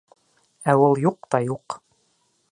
[0.71, 1.77] Ә ул юҡ та юҡ!